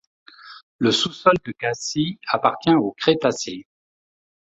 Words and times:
Le 0.79 0.91
sous-sol 0.91 1.35
de 1.45 1.51
Cassis 1.51 2.17
appartient 2.27 2.71
au 2.73 2.95
Crétacé. 2.97 3.67